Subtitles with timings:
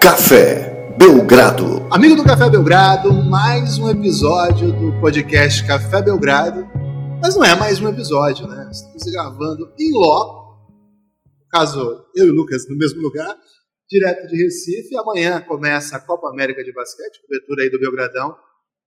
[0.00, 1.86] Café Belgrado.
[1.90, 6.66] Amigo do Café Belgrado, mais um episódio do podcast Café Belgrado.
[7.20, 8.66] Mas não é mais um episódio, né?
[8.72, 10.58] Estamos gravando em loco.
[11.26, 13.36] No caso, eu e o Lucas no mesmo lugar,
[13.90, 14.96] direto de Recife.
[14.96, 18.34] Amanhã começa a Copa América de Basquete, cobertura aí do Belgradão.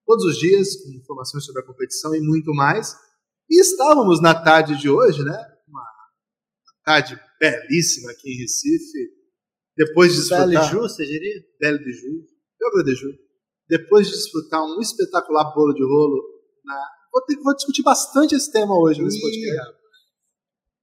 [0.07, 2.95] Todos os dias, com informações sobre a competição e muito mais.
[3.47, 5.37] E estávamos na tarde de hoje, né?
[5.67, 5.85] Uma
[6.83, 9.22] tarde belíssima aqui em Recife
[9.75, 10.47] depois de desfrutar.
[10.47, 11.43] Belle Ju, você diria?
[11.59, 12.25] Belle de Ju.
[12.61, 13.07] Yoga de Ju.
[13.67, 16.21] Depois de desfrutar um espetacular bolo de rolo.
[16.63, 16.87] Na...
[17.11, 19.73] Vou, ter, vou discutir bastante esse tema hoje nesse podcast.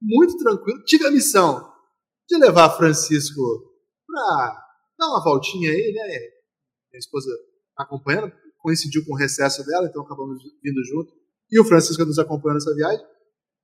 [0.01, 0.83] Muito tranquilo.
[0.83, 1.71] Tive a missão
[2.27, 3.41] de levar Francisco
[4.07, 4.65] para
[4.97, 6.03] dar uma voltinha aí, né?
[6.91, 7.29] Minha esposa
[7.77, 11.13] acompanhando, coincidiu com o recesso dela, então acabamos vindo junto.
[11.51, 13.05] E o Francisco nos acompanhando nessa viagem.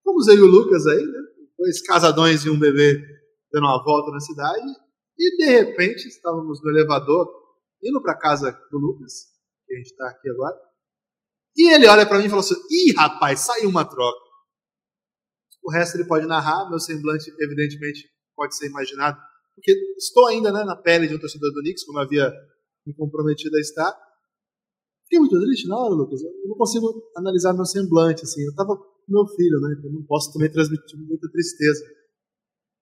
[0.04, 1.20] Fomos aí o Lucas aí, né?
[1.58, 3.02] Dois casadões e um bebê
[3.52, 4.66] dando uma volta na cidade.
[5.18, 7.28] E de repente estávamos no elevador,
[7.84, 9.14] indo para casa do Lucas,
[9.66, 10.56] que a gente está aqui agora.
[11.56, 14.28] E ele olha para mim e fala assim: Ih, rapaz, saiu uma troca.
[15.64, 19.18] O resto ele pode narrar, meu semblante, evidentemente, pode ser imaginado,
[19.56, 22.32] porque estou ainda né, na pele de um torcedor do Knicks, como havia
[22.86, 23.92] me comprometido a estar.
[25.04, 26.22] Fiquei muito triste na hora, Lucas.
[26.22, 28.44] Eu não consigo analisar meu semblante, assim.
[28.44, 29.76] Eu estava com meu filho, né?
[29.78, 31.84] Então não posso também transmitir muita tristeza.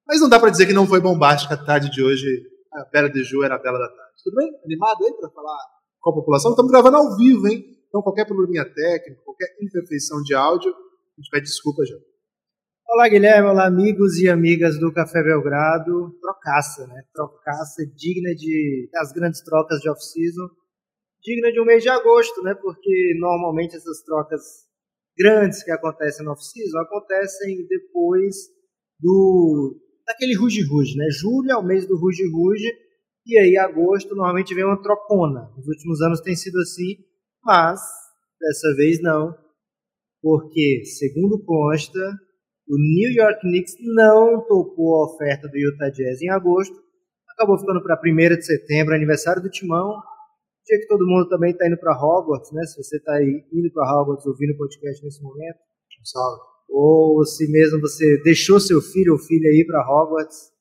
[0.08, 2.26] Mas não dá para dizer que não foi bombástica a tarde de hoje.
[2.72, 4.14] A Bela de Ju era a Bela da tarde.
[4.24, 4.52] Tudo bem?
[4.64, 5.58] Animado aí para falar
[6.00, 6.52] com a população?
[6.52, 7.66] Estamos gravando ao vivo, hein?
[7.88, 11.96] Então qualquer probleminha técnico, qualquer imperfeição de áudio, a gente pede desculpa já.
[12.88, 13.50] Olá, Guilherme.
[13.50, 16.16] Olá, amigos e amigas do Café Belgrado.
[16.22, 17.04] Trocaça, né?
[17.12, 20.48] Trocaça digna de das grandes trocas de off-season.
[21.24, 22.54] Digna de um mês de agosto, né?
[22.54, 24.42] Porque normalmente essas trocas
[25.18, 28.36] grandes que acontecem no off-season acontecem depois
[29.00, 31.06] do daquele ruge-ruge, né?
[31.12, 32.72] Julho é o mês do ruge-ruge,
[33.26, 35.52] e aí agosto normalmente vem uma trocona.
[35.58, 36.98] Nos últimos anos tem sido assim,
[37.44, 37.80] mas
[38.40, 39.36] dessa vez não,
[40.22, 42.00] porque, segundo consta,
[42.68, 46.76] o New York Knicks não topou a oferta do Utah Jazz em agosto,
[47.30, 50.02] acabou ficando para 1 de setembro, aniversário do Timão,
[50.66, 52.64] dia que todo mundo também está indo para Hogwarts, né?
[52.64, 55.58] Se você está indo para Hogwarts ouvindo o podcast nesse momento,
[56.02, 60.52] um salve ou se mesmo você deixou seu filho ou filha ir para Hogwarts,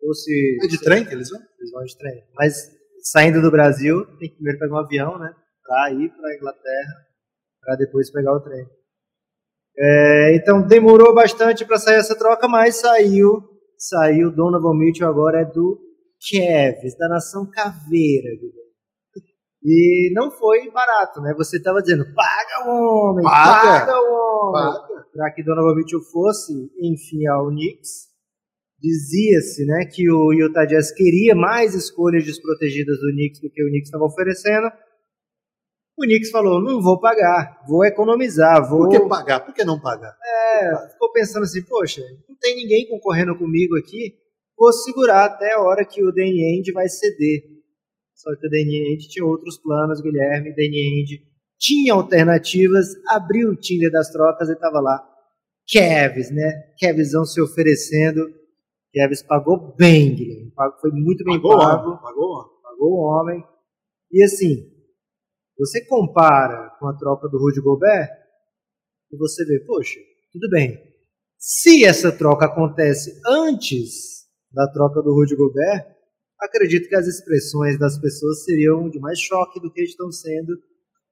[0.00, 0.58] ou se...
[0.62, 1.40] É de trem que eles vão?
[1.58, 2.24] Eles vão de trem.
[2.34, 2.70] Mas
[3.02, 5.34] saindo do Brasil, tem que primeiro pegar um avião, né?
[5.64, 6.94] Para ir para a Inglaterra,
[7.60, 8.66] para depois pegar o trem.
[9.80, 13.42] É, então demorou bastante para sair essa troca, mas saiu.
[13.76, 14.30] Saiu.
[14.32, 15.78] Donovan Mitchell agora é do
[16.28, 18.28] Cavs, da nação caveira,
[19.62, 21.34] E não foi barato, né?
[21.36, 25.04] Você estava dizendo, paga o homem, paga, paga o homem.
[25.12, 28.08] Para que Donovan Mitchell fosse, enfim, ao Knicks.
[28.80, 33.68] Dizia-se né, que o Utah Jazz queria mais escolhas desprotegidas do Knicks do que o
[33.68, 34.68] Knicks estava oferecendo.
[35.98, 38.68] O Knicks falou: não vou pagar, vou economizar.
[38.70, 38.82] Vou...
[38.82, 39.40] Por que pagar?
[39.40, 40.16] Por que não pagar?
[40.24, 44.14] É, ficou pensando assim: poxa, não tem ninguém concorrendo comigo aqui,
[44.56, 47.57] vou segurar até a hora que o Danny Ainge vai ceder.
[48.18, 50.50] Só que o Danny Ainge tinha outros planos, Guilherme.
[50.50, 51.22] Danny Ainge
[51.56, 55.00] tinha alternativas, abriu o Tinder das trocas e estava lá.
[55.64, 56.74] Kevs, né?
[56.76, 58.20] Kevzão se oferecendo.
[58.92, 60.52] Kevs pagou bem, Guilherme.
[60.80, 61.90] Foi muito bem pagou pago.
[61.90, 62.62] Homem, pagou, homem.
[62.62, 63.44] pagou o homem.
[64.10, 64.68] E assim,
[65.56, 68.10] você compara com a troca do Rudy Gobert
[69.12, 70.00] e você vê, poxa,
[70.32, 70.76] tudo bem.
[71.38, 75.97] Se essa troca acontece antes da troca do Rudy Gobert,
[76.40, 80.52] acredito que as expressões das pessoas seriam de mais choque do que estão sendo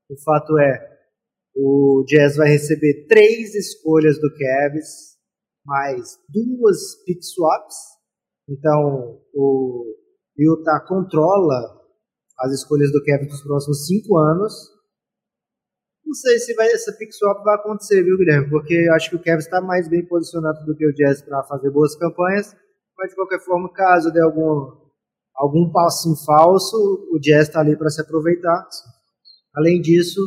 [0.09, 0.97] o fato é,
[1.57, 5.17] o Jazz vai receber três escolhas do Cavs,
[5.65, 7.77] mais duas pick swaps.
[8.49, 9.85] Então, o
[10.39, 11.83] Utah controla
[12.39, 14.53] as escolhas do Cavs nos próximos cinco anos.
[16.05, 18.49] Não sei se vai, essa pick swap vai acontecer, viu, Guilherme?
[18.49, 21.43] Porque eu acho que o Cavs está mais bem posicionado do que o Jazz para
[21.45, 22.55] fazer boas campanhas.
[22.97, 24.86] Mas, de qualquer forma, caso dê algum,
[25.37, 26.77] algum passo em falso,
[27.13, 28.67] o Jazz está ali para se aproveitar.
[29.55, 30.21] Além disso,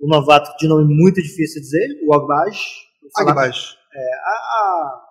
[0.00, 2.58] o novato de nome muito difícil de dizer, o Agbaj.
[3.18, 3.76] Agbaj.
[3.92, 5.02] É, a, a,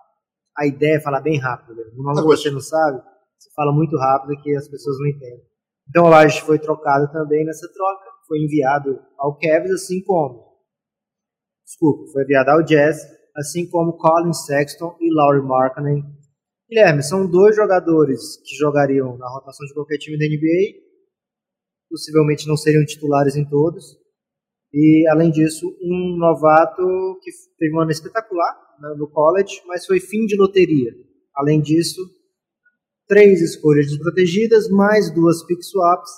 [0.58, 1.76] a, ideia é falar bem rápido.
[1.76, 1.82] Né?
[1.96, 3.00] O nome que você não sabe,
[3.38, 5.46] você fala muito rápido que as pessoas não entendem.
[5.88, 10.50] Então o Agbaj foi trocado também nessa troca, foi enviado ao Cavs, assim como.
[11.64, 12.98] Desculpa, foi enviado ao Jazz,
[13.36, 16.19] assim como Colin Sexton e Laurie Markkanen.
[16.70, 20.90] Guilherme, são dois jogadores que jogariam na rotação de qualquer time da NBA
[21.90, 23.98] possivelmente não seriam titulares em todos.
[24.72, 26.82] E, além disso, um novato
[27.20, 30.92] que teve um ano espetacular né, no college, mas foi fim de loteria.
[31.34, 32.00] Além disso,
[33.08, 36.10] três escolhas desprotegidas, mais duas pick swaps.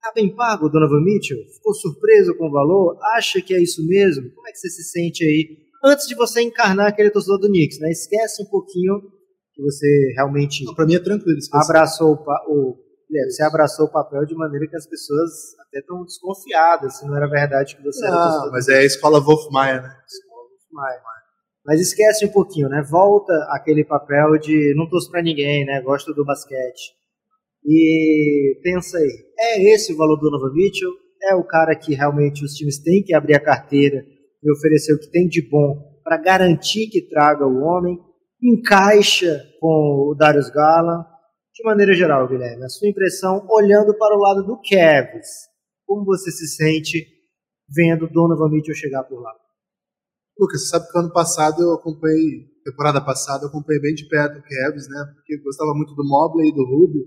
[0.00, 1.38] Tá bem pago, Donovan Mitchell?
[1.56, 2.96] Ficou surpreso com o valor?
[3.16, 4.30] Acha que é isso mesmo?
[4.32, 5.58] Como é que você se sente aí?
[5.84, 7.90] Antes de você encarnar aquele torcedor do Knicks, né?
[7.90, 9.00] Esquece um pouquinho
[9.58, 11.36] que você realmente Para mim é tranquilo.
[11.52, 12.76] abraçou o, o
[13.10, 15.30] Guilherme, você abraçou o papel de maneira que as pessoas
[15.66, 18.84] até estão desconfiadas se não era verdade que você era Não, torcedor mas é a
[18.84, 19.88] escola Wolf Maia, né?
[20.70, 21.00] Mas,
[21.66, 22.86] mas esquece um pouquinho, né?
[22.88, 25.80] Volta aquele papel de não torço pra ninguém, né?
[25.82, 26.96] Gosto do basquete.
[27.66, 30.92] E pensa aí, é esse o valor do Donovan Mitchell?
[31.20, 34.04] É o cara que realmente os times têm que abrir a carteira
[34.40, 37.98] e oferecer o que tem de bom para garantir que traga o homem?
[38.42, 41.04] Encaixa com o Darius Garland?
[41.54, 45.48] De maneira geral, Guilherme, a sua impressão olhando para o lado do Cavs,
[45.84, 47.04] como você se sente
[47.68, 49.32] vendo Donovan Mitchell chegar por lá?
[50.38, 54.38] Lucas, você sabe que ano passado eu acompanhei, temporada passada, eu acompanhei bem de perto
[54.38, 55.12] o Cavs, né?
[55.16, 57.04] Porque gostava muito do Mobley e do Rubio.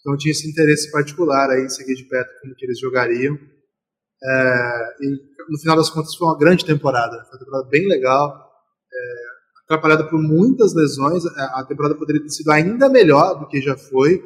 [0.00, 3.36] Então tinha esse interesse particular aí em seguir de perto como que eles jogariam.
[3.36, 5.10] É, e
[5.48, 7.24] no final das contas foi uma grande temporada.
[7.26, 8.50] Foi uma temporada bem legal.
[8.92, 9.27] É,
[9.68, 11.24] atrapalhada por muitas lesões.
[11.26, 14.22] A temporada poderia ter sido ainda melhor do que já foi,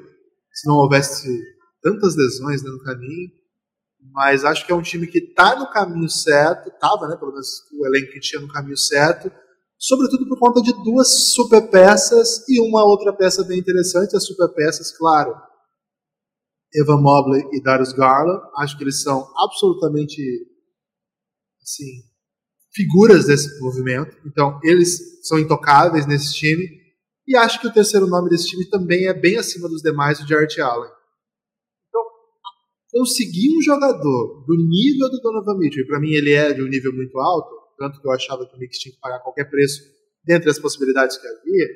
[0.53, 1.29] se não houvesse
[1.83, 3.43] tantas lesões né, no caminho
[4.11, 7.49] mas acho que é um time que está no caminho certo, estava, né, pelo menos
[7.79, 9.31] o elenco que tinha no caminho certo,
[9.79, 14.49] sobretudo por conta de duas super peças e uma outra peça bem interessante, as super
[14.49, 15.35] peças, claro,
[16.75, 20.21] Evan Mobley e Darius Garland, acho que eles são absolutamente,
[21.63, 22.03] assim,
[22.75, 26.67] figuras desse movimento, então eles são intocáveis nesse time,
[27.27, 30.27] e acho que o terceiro nome desse time também é bem acima dos demais, o
[30.27, 30.91] Jarrett Allen.
[32.91, 36.69] Conseguir um jogador do nível do Donovan Mitchell, e para mim ele é de um
[36.69, 39.81] nível muito alto, tanto que eu achava que o Knicks tinha que pagar qualquer preço
[40.25, 41.69] dentre as possibilidades que havia,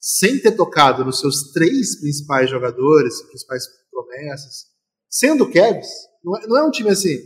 [0.00, 4.66] sem ter tocado nos seus três principais jogadores, principais promessas,
[5.10, 5.88] sendo Cavs,
[6.22, 7.16] não é, não é um time assim,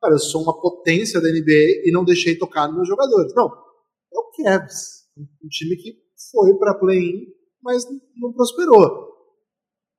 [0.00, 3.32] cara, eu sou uma potência da NBA e não deixei tocar nos meus jogadores.
[3.34, 5.96] Não, é o Cavs, um time que
[6.30, 7.26] foi para play-in,
[7.62, 7.84] mas
[8.16, 9.08] não prosperou.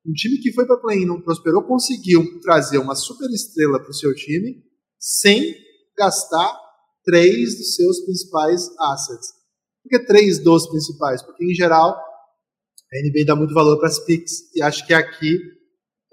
[0.05, 3.93] Um time que foi para play-in não prosperou, conseguiu trazer uma super estrela para o
[3.93, 4.63] seu time
[4.97, 5.55] sem
[5.97, 6.57] gastar
[7.03, 9.33] três dos seus principais assets.
[9.83, 11.21] Por que três dos principais?
[11.21, 15.37] Porque, em geral, a NBA dá muito valor para as picks e acho que aqui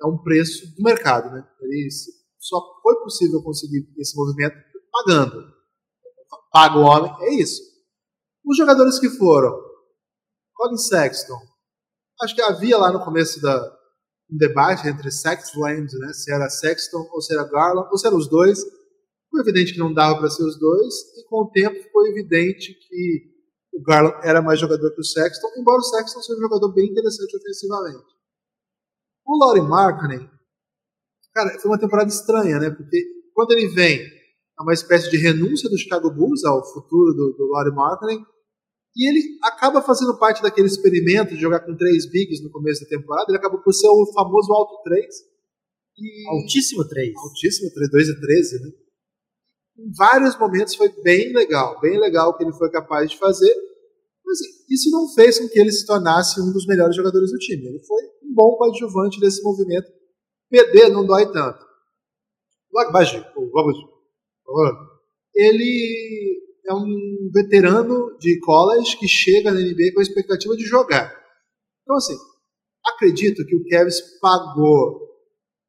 [0.03, 1.33] é um preço do mercado.
[1.33, 1.47] Né?
[1.63, 1.89] Ele
[2.47, 4.57] só foi possível conseguir esse movimento
[4.93, 5.55] pagando.
[6.53, 7.61] Paga o homem, é isso.
[8.45, 9.53] Os jogadores que foram,
[10.55, 11.39] Colin Sexton,
[12.23, 13.59] acho que havia lá no começo da,
[14.31, 18.17] um debate entre Sexland, né, se era Sexton ou se era Garland, ou se eram
[18.17, 18.61] os dois.
[19.31, 22.73] Foi evidente que não dava para ser os dois, e com o tempo ficou evidente
[22.75, 23.37] que
[23.75, 26.91] o Garland era mais jogador que o Sexton, embora o Sexton seja um jogador bem
[26.91, 28.07] interessante ofensivamente.
[29.27, 30.31] O Laurie Markkinen,
[31.37, 33.05] cara, foi uma temporada estranha, né, porque
[33.35, 37.47] quando ele vem, é uma espécie de renúncia do Chicago Bulls ao futuro do, do
[37.49, 37.75] Laurie
[38.97, 42.89] e ele acaba fazendo parte daquele experimento de jogar com três bigs no começo da
[42.89, 43.27] temporada.
[43.29, 45.05] Ele acaba por ser o famoso alto 3.
[45.99, 46.29] E...
[46.31, 47.13] Altíssimo 3.
[47.15, 48.71] Altíssimo 3, 2 e 13, né?
[49.79, 53.55] Em vários momentos foi bem legal, bem legal o que ele foi capaz de fazer.
[54.25, 57.39] Mas assim, isso não fez com que ele se tornasse um dos melhores jogadores do
[57.39, 57.67] time.
[57.67, 59.93] Ele foi um bom coadjuvante desse movimento.
[60.51, 61.65] Perder não dói tanto.
[62.73, 63.25] Logo baixo,
[65.35, 71.13] ele é um veterano de college que chega na NBA com a expectativa de jogar.
[71.83, 72.17] Então, assim,
[72.85, 75.01] acredito que o Cavs pagou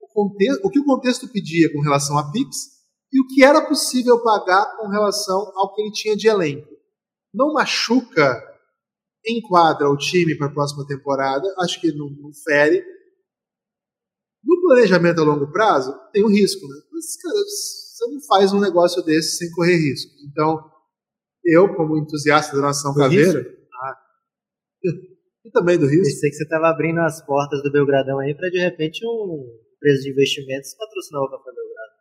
[0.01, 2.77] o, contexto, o que o contexto pedia com relação a picks
[3.11, 6.67] e o que era possível pagar com relação ao que ele tinha de elenco.
[7.33, 8.41] Não machuca,
[9.25, 12.83] enquadra o time para a próxima temporada, acho que não, não fere.
[14.43, 16.75] No planejamento a longo prazo, tem um risco, né?
[16.91, 20.11] Mas, cara, você não faz um negócio desse sem correr risco.
[20.29, 20.71] Então,
[21.43, 23.39] eu, como entusiasta da nação Do caveira,
[23.83, 23.95] ah,
[25.45, 28.49] e também do risco, Pensei que você estava abrindo as portas do Belgradão aí para
[28.49, 31.93] de repente um empresa de investimentos patrocinar o Café Belgrado.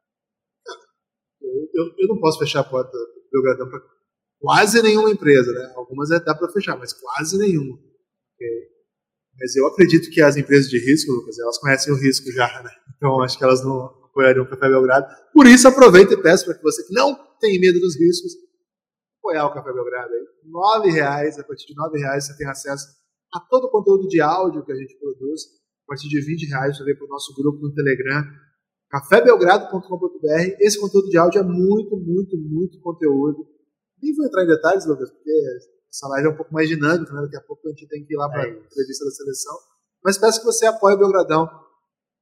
[1.42, 3.80] eu, eu, eu não posso fechar a porta do Belgradão para
[4.40, 5.72] quase nenhuma empresa, né?
[5.76, 7.74] Algumas é, dá para fechar, mas quase nenhuma.
[7.74, 8.75] Ok?
[9.38, 12.70] Mas eu acredito que as empresas de risco, Lucas, elas conhecem o risco já, né?
[12.96, 15.06] Então acho que elas não apoiariam o Café Belgrado.
[15.32, 18.32] Por isso aproveita e peço para que você que não tem medo dos riscos,
[19.18, 20.26] apoiar o Café Belgrado aí.
[20.84, 22.86] R$ reais, a partir de R$ reais você tem acesso
[23.34, 25.42] a todo o conteúdo de áudio que a gente produz.
[25.84, 28.24] A partir de R$ reais você vem para o nosso grupo no Telegram,
[28.90, 30.56] cafébelgrado.com.br.
[30.60, 33.46] Esse conteúdo de áudio é muito, muito, muito conteúdo.
[34.02, 35.30] Nem vou entrar em detalhes, Lucas, porque
[35.96, 37.22] essa live é um pouco mais dinâmica, né?
[37.22, 39.56] Daqui a pouco a gente tem que ir lá para a É entrevista da seleção.
[40.04, 41.48] Mas peço que você apoie o Belgradão.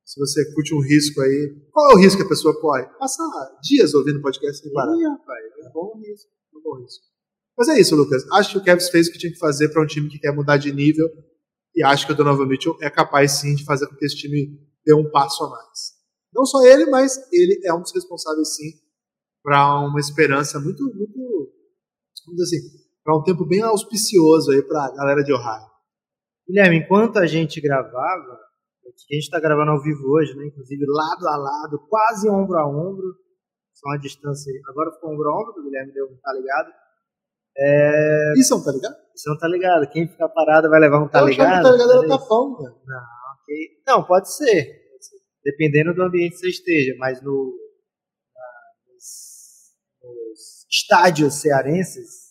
[0.05, 1.69] Se você curte um risco aí.
[1.73, 2.85] Qual é o risco que a pessoa corre?
[2.99, 3.27] Passar
[3.63, 4.97] dias ouvindo podcast sem parar.
[4.97, 6.31] Ih, rapaz, é um bom risco.
[6.55, 7.05] É um bom risco.
[7.59, 8.25] Mas é isso, Lucas.
[8.33, 10.33] Acho que o Cavs fez o que tinha que fazer para um time que quer
[10.33, 11.09] mudar de nível.
[11.75, 14.57] E acho que o Donovan Mitchell é capaz sim de fazer com que esse time
[14.85, 15.95] dê um passo a mais.
[16.33, 18.71] Não só ele, mas ele é um dos responsáveis sim
[19.43, 21.53] para uma esperança muito, muito,
[22.25, 25.67] vamos dizer assim, para um tempo bem auspicioso aí para a galera de Ohio.
[26.49, 28.39] Guilherme, enquanto a gente gravava,
[28.83, 30.47] que a gente está gravando ao vivo hoje, né?
[30.47, 33.15] Inclusive lado a lado, quase ombro a ombro,
[33.75, 34.53] só uma distância.
[34.69, 36.71] Agora ficou ombro a ombro, o Guilherme deu um tá ligado.
[37.57, 38.33] É...
[38.39, 38.95] Isso é um tá ligado?
[39.15, 39.89] Isso não tá ligado.
[39.91, 41.47] Quem ficar parado vai levar um tá Eu ligado.
[41.49, 42.19] achava que tá ligado era Peraí.
[42.19, 42.75] tapão, velho.
[42.75, 43.55] Ok.
[43.87, 44.83] Não, pode ser.
[45.45, 47.55] Dependendo do ambiente que você esteja, mas no,
[48.35, 52.24] na- nos, nos estádios cearenses, ah,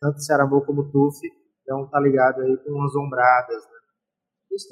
[0.00, 1.18] tanto Cearambu como Tuf,
[1.62, 3.62] então tá ligado aí com umas ombradas.
[3.64, 3.70] Né?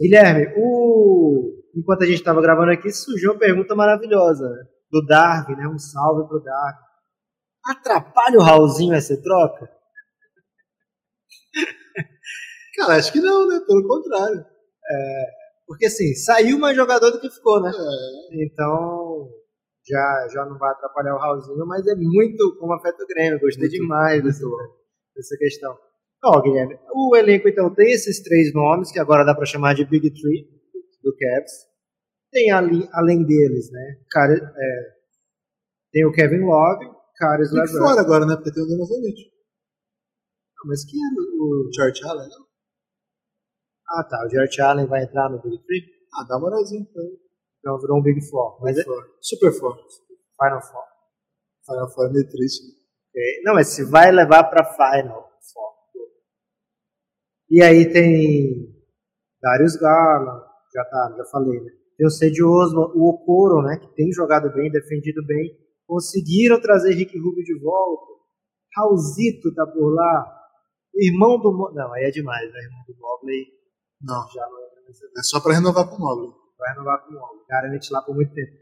[0.00, 1.62] Guilherme, o...
[1.75, 4.64] enquanto a gente estava gravando aqui, surgiu uma pergunta maravilhosa né?
[4.90, 5.66] do Darwin, né?
[5.69, 6.83] Um salve pro Darwin.
[7.66, 9.71] Atrapalha o Raulzinho essa troca?
[12.76, 13.61] Cara, acho que não, né?
[13.66, 14.45] Pelo contrário.
[15.66, 17.71] Porque assim, saiu mais jogador do que ficou, né?
[17.71, 18.45] É.
[18.45, 19.28] Então,
[19.87, 23.41] já, já não vai atrapalhar o Raulzinho, mas é muito como afeta o Grêmio.
[23.41, 24.47] Gostei Muito, demais dessa,
[25.15, 25.77] dessa questão.
[26.25, 29.85] Ó, Guilherme, o elenco então tem esses três nomes, que agora dá para chamar de
[29.85, 30.49] Big Three
[31.03, 31.53] do Cavs.
[32.31, 33.97] Tem ali, além deles, né?
[34.11, 34.93] Cara, é,
[35.93, 36.87] tem o Kevin Love,
[37.17, 37.87] Caris LeBron.
[37.87, 38.37] fora agora, né?
[38.37, 39.31] Porque tem o Donovan Mitchell.
[40.65, 41.71] Mas quem era o.
[41.75, 42.47] George Allen, não?
[43.89, 44.25] Ah, tá.
[44.25, 45.83] O Jared Allen vai entrar no Big Three?
[46.15, 47.19] Ah, dá uma moralzinha pra ele.
[47.62, 48.61] Então virou um Big Four.
[48.61, 48.83] Mas é.
[49.21, 49.85] Super forte.
[50.37, 50.83] Final Four.
[51.64, 52.64] Final Four é meio triste.
[52.66, 52.73] né?
[53.09, 53.42] Ok?
[53.45, 55.73] Não, mas se vai levar para Final Four.
[57.49, 58.75] E aí tem
[59.40, 60.42] Darius Garland,
[60.75, 61.71] já tá, já falei, né?
[61.97, 63.78] Tem o Osman, o Okoro, né?
[63.78, 65.57] Que tem jogado bem, defendido bem.
[65.87, 68.12] Conseguiram trazer Rick Rubio de volta.
[68.76, 70.40] Raulzito tá por lá.
[70.95, 71.52] Irmão do.
[71.75, 72.59] Não, aí é demais, né?
[72.61, 73.47] Irmão do Mobley
[74.00, 74.28] Não.
[74.31, 76.42] já não nessa É só pra renovar com o Mobley.
[76.62, 77.45] Vai renovar com o Mobley.
[77.49, 78.52] Garante lá por muito tempo.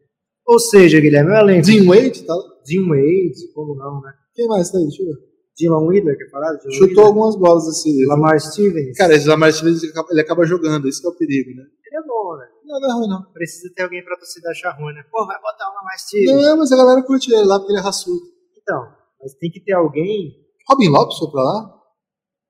[0.47, 1.67] Ou seja, Guilherme, o elenco.
[1.67, 2.35] Dean Wade, tá?
[2.67, 4.13] Jim Wade, como não, né?
[4.35, 4.85] Quem mais tá aí?
[4.85, 5.31] Deixa eu ver.
[5.57, 6.55] Dylan Wheeler, quer falar?
[6.57, 7.07] Dylan Chutou Wheeler?
[7.07, 8.07] algumas bolas assim.
[8.07, 8.97] Lamar Stevens.
[8.97, 11.63] Cara, esse Lamar Stevens ele acaba- ele acaba jogando, isso que é o perigo, né?
[11.87, 12.47] ele é bom, né?
[12.65, 13.33] Não, não é ruim, não.
[13.33, 15.03] Precisa ter alguém pra torcida achar ruim, né?
[15.11, 16.43] Pô, vai botar o Lamar Stevens.
[16.43, 18.21] Não, mas a galera curte ele lá porque ele é raçudo.
[18.57, 18.81] Então,
[19.21, 20.33] mas tem que ter alguém.
[20.69, 21.75] Robin Lopes foi pra lá?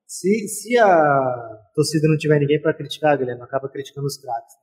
[0.07, 4.55] Se, se a torcida não tiver ninguém pra criticar, Guilherme, acaba criticando os craques.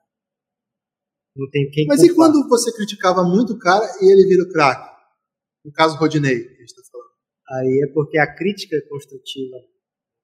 [1.37, 2.31] Não tem quem Mas e culpar.
[2.31, 4.97] quando você criticava muito o cara e ele vira o craque?
[5.63, 7.09] No caso Rodinei, que a gente tá falando.
[7.49, 9.57] Aí é porque a crítica é construtiva.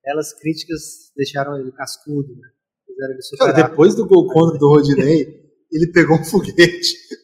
[0.06, 2.50] Elas críticas deixaram ele cascudo, né?
[2.86, 6.96] Fizeram ele Cara, depois do gol contra do Rodinei, ele pegou um foguete.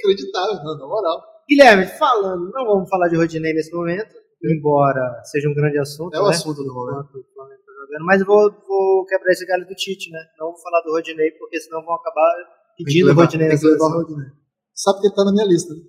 [0.00, 1.22] Inacreditável, não, na moral.
[1.48, 6.14] Guilherme, falando, não vamos falar de Rodinei nesse momento, embora seja um grande assunto.
[6.14, 6.30] É o né?
[6.30, 7.12] assunto do momento.
[7.12, 10.20] Tá Mas vou, vou quebrar esse galho do Tite, né?
[10.38, 13.78] Não vou falar do Rodinei, porque senão vão acabar pedindo levar- Rodinei que levar o
[13.78, 13.90] seleção.
[13.90, 14.26] Rodinei.
[14.74, 15.80] Sabe que ele tá na minha lista, né?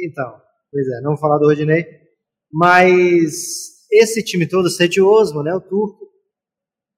[0.00, 0.32] Então,
[0.70, 1.84] pois é, não vou falar do Rodinei.
[2.52, 3.32] Mas
[3.90, 5.54] esse time todo, Sete Osmo, né?
[5.54, 6.10] O turco.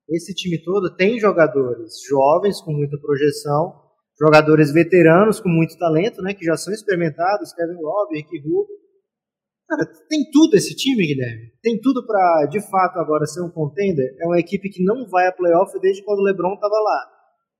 [0.09, 3.73] Esse time todo tem jogadores jovens com muita projeção,
[4.21, 6.35] jogadores veteranos com muito talento, né?
[6.35, 8.85] Que já são experimentados, Kevin Love, Rick Rubio.
[9.67, 11.53] Cara, tem tudo esse time, Guilherme.
[11.63, 14.15] Tem tudo pra, de fato, agora ser um contender.
[14.21, 17.11] É uma equipe que não vai a playoff desde quando o LeBron tava lá.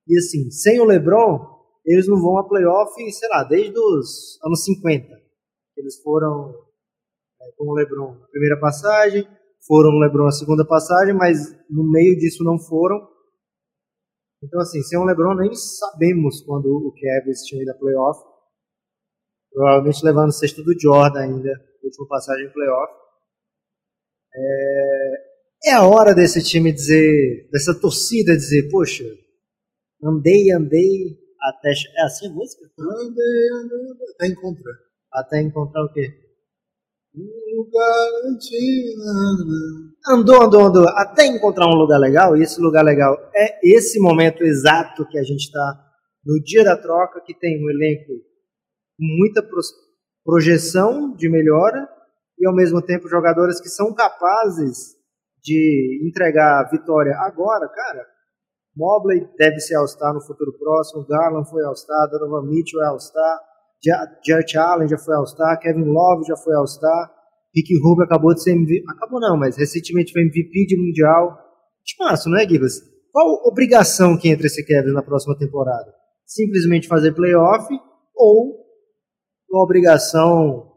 [0.07, 1.39] E assim, sem o LeBron,
[1.85, 5.07] eles não vão a playoff, sei lá, desde os anos 50.
[5.77, 6.53] Eles foram
[7.41, 9.27] é, com o LeBron na primeira passagem,
[9.67, 11.37] foram no LeBron na segunda passagem, mas
[11.69, 13.07] no meio disso não foram.
[14.43, 18.19] Então, assim, sem o LeBron nem sabemos quando o Cavs tinha ido a playoff.
[19.51, 21.49] Provavelmente levando o sexto do Jordan ainda,
[21.83, 22.93] última passagem em playoff.
[24.35, 29.05] É, é a hora desse time dizer, dessa torcida dizer, poxa,
[30.03, 31.69] andei, andei até.
[31.69, 32.65] É assim a música?
[32.79, 34.73] Andei, andei, andei, até encontrar.
[35.13, 36.07] Até encontrar o quê?
[37.15, 39.01] Um lugar antigo.
[40.07, 44.43] Andou, andou, andou, até encontrar um lugar legal, e esse lugar legal é esse momento
[44.43, 45.81] exato que a gente está
[46.25, 48.11] no dia da troca, que tem um elenco
[48.97, 49.73] com muita pros-
[50.23, 51.87] projeção de melhora
[52.37, 54.95] e ao mesmo tempo jogadores que são capazes
[55.41, 58.05] de entregar a vitória agora, cara.
[58.75, 63.39] Mobley deve ser All-Star no futuro próximo, Garland foi All-Star, Donovan Mitchell é All-Star,
[63.83, 67.11] Ja- Jarrett Allen já foi All-Star, Kevin Love já foi All-Star,
[67.55, 71.37] Rick Rubio acabou de ser MVP, acabou não, mas recentemente foi MVP de Mundial.
[71.99, 72.73] Massa, não é, Gibas?
[73.11, 75.93] qual obrigação que entra esse Cavs na próxima temporada?
[76.25, 77.65] Simplesmente fazer playoff
[78.13, 78.65] ou
[79.49, 80.73] uma obrigação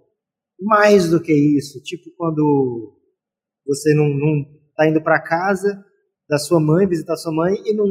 [0.60, 1.82] mais do que isso?
[1.82, 2.96] Tipo quando
[3.66, 4.44] você não, não
[4.76, 5.84] tá indo para casa
[6.28, 7.86] da sua mãe, visitar sua mãe, e não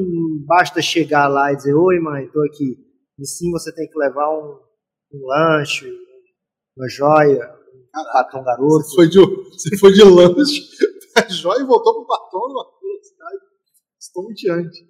[0.46, 2.78] basta chegar lá e dizer, oi mãe, tô aqui.
[3.20, 4.60] E sim você tem que levar um,
[5.14, 5.92] um lanche,
[6.78, 8.84] uma joia, um batom garoto.
[8.84, 10.62] Você foi de, você foi de lanche
[11.14, 13.42] pra joia e voltou pro batom numa velocidade
[14.00, 14.88] estonteante.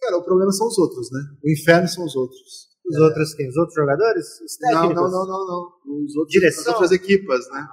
[0.00, 1.20] Cara, o problema são os outros, né?
[1.44, 2.68] O inferno são os outros.
[2.86, 3.00] Os é.
[3.00, 3.48] outros quem?
[3.48, 4.40] Os outros jogadores?
[4.40, 4.94] Os técnicos?
[4.94, 6.04] Não, não, não, não, não.
[6.04, 6.62] Os outros, Direção?
[6.62, 7.68] As outras equipas, né?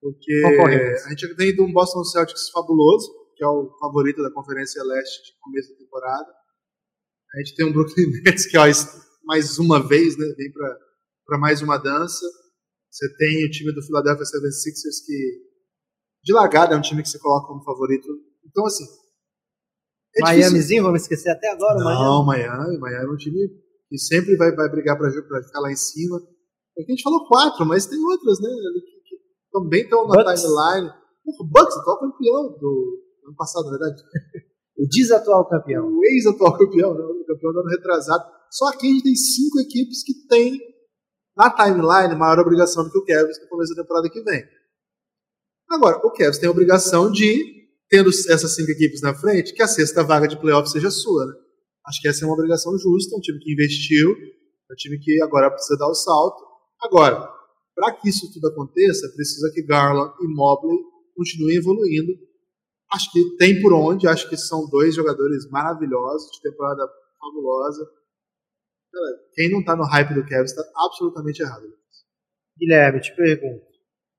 [0.00, 0.32] Porque
[1.04, 5.40] a gente tem um Boston Celtics fabuloso, que é o favorito da Conferência Leste de
[5.40, 6.30] começo da temporada.
[7.34, 8.64] A gente tem um Brooklyn Nets que, ó,
[9.24, 10.52] mais uma vez, né, vem
[11.24, 12.22] para mais uma dança.
[12.90, 15.40] Você tem o time do Philadelphia 76ers que,
[16.22, 18.06] de largada, é um time que você coloca como favorito.
[18.44, 18.84] Então, assim.
[20.16, 22.76] É Miamizinho, vamos esquecer até agora, Não, Miami.
[22.78, 23.48] Miami é um time
[23.88, 26.18] que sempre vai, vai brigar para ficar lá em cima.
[26.18, 28.50] Aqui a gente falou quatro, mas tem outras, né?
[28.74, 30.92] Que, que também estão na timeline.
[31.24, 34.02] O Bucks, atual campeão do, ano passado, na verdade.
[34.76, 35.86] o desatual campeão.
[35.86, 37.00] O ex-atual campeão, né?
[37.00, 38.24] o campeão do ano retrasado.
[38.50, 40.60] Só aqui a gente tem cinco equipes que têm
[41.36, 44.42] na timeline maior obrigação do que o Cavs no começo da temporada que vem.
[45.70, 49.68] Agora, o Cavs tem a obrigação de, tendo essas cinco equipes na frente, que a
[49.68, 51.26] sexta vaga de playoff seja sua.
[51.26, 51.32] Né?
[51.86, 55.22] Acho que essa é uma obrigação justa, um time que investiu, é um time que
[55.22, 56.44] agora precisa dar o salto.
[56.82, 57.28] Agora,
[57.74, 60.78] para que isso tudo aconteça, precisa que Garland e Mobley
[61.14, 62.12] continuem evoluindo
[62.92, 66.88] Acho que tem por onde, acho que são dois jogadores maravilhosos, de temporada
[67.20, 67.88] fabulosa.
[69.34, 71.62] Quem não está no hype do Kevin está absolutamente errado.
[72.58, 73.64] Guilherme, te pergunto.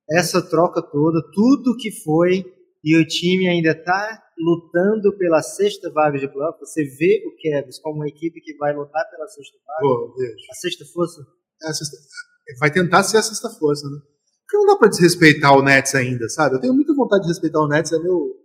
[0.10, 2.46] Essa troca toda, tudo que foi,
[2.84, 7.70] e o time ainda está lutando pela sexta vaga de playoff, você vê o Kevin
[7.84, 9.82] como uma equipe que vai lutar pela sexta vaga?
[9.82, 10.36] Pô, vejo.
[10.50, 11.22] A sexta força?
[11.62, 11.98] É a sexta...
[12.60, 13.98] Vai tentar ser a sexta força, né?
[14.44, 16.56] Porque não dá para desrespeitar o Nets ainda, sabe?
[16.56, 18.41] Eu tenho muita vontade de respeitar o Nets, é meu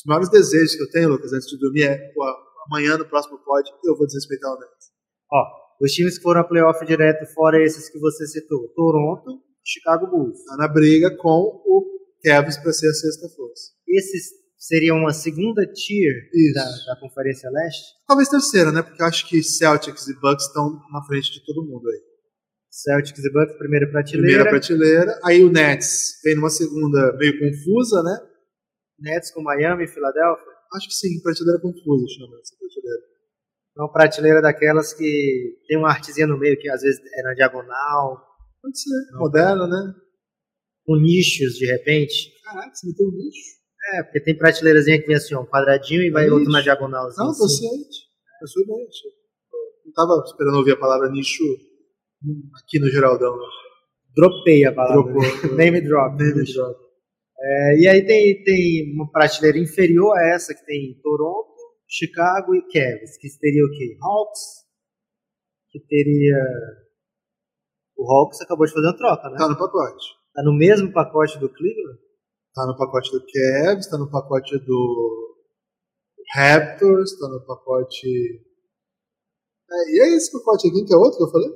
[0.00, 2.24] os maiores desejos que eu tenho, Lucas, antes de dormir é pô,
[2.66, 4.88] amanhã no próximo pod eu vou desrespeitar o Nets.
[5.30, 5.44] Ó,
[5.84, 10.42] os times que foram a playoff direto, fora esses que você citou, Toronto, Chicago Bulls.
[10.46, 11.84] Tá na briga com o
[12.24, 13.72] Cavs para ser a sexta força.
[13.86, 16.14] Esses seriam uma segunda tier
[16.54, 17.84] da, da, Conferência Leste?
[18.06, 18.82] Talvez terceira, né?
[18.82, 22.00] Porque eu acho que Celtics e Bucks estão na frente de todo mundo aí.
[22.70, 24.44] Celtics e Bucks, primeira prateleira.
[24.44, 25.20] Primeira prateleira.
[25.24, 28.29] Aí o Nets vem numa segunda meio confusa, né?
[29.00, 30.52] Nets com Miami e Filadélfia?
[30.74, 33.02] Acho que sim, prateleira confusa chama essa prateleira.
[33.76, 37.34] É uma prateleira daquelas que tem uma artezinha no meio que às vezes é na
[37.34, 38.20] diagonal.
[38.62, 39.94] Pode ser, Não, moderna, né?
[40.84, 42.30] Com nichos de repente.
[42.44, 43.60] Caraca, você meteu um nicho?
[43.94, 46.34] É, porque tem prateleirazinha que vem assim, ó, um quadradinho e vai nicho.
[46.34, 47.06] outro na diagonal.
[47.06, 47.56] Assim, Não, tô assim.
[47.68, 47.98] ciente.
[48.42, 48.98] Eu sou ciente.
[49.86, 51.42] Não tava esperando ouvir a palavra nicho
[52.62, 53.36] aqui no Geraldão.
[54.14, 55.02] Dropei a palavra.
[55.12, 55.22] Dropou.
[55.56, 56.16] Name drop.
[56.22, 56.78] Name drop.
[57.42, 61.54] É, e aí tem, tem uma prateleira inferior a essa que tem Toronto,
[61.88, 63.96] Chicago e Cavs, que teria o quê?
[64.02, 64.40] Hawks,
[65.70, 66.36] que teria...
[67.96, 69.38] O Hawks acabou de fazer uma troca, né?
[69.38, 70.04] Tá no pacote.
[70.34, 71.98] Tá no mesmo pacote do Cleveland?
[72.54, 75.36] Tá no pacote do Cavs, tá no pacote do
[76.34, 78.06] Raptors, tá no pacote...
[79.72, 81.50] É, e é esse pacote aqui que é outro que eu falei?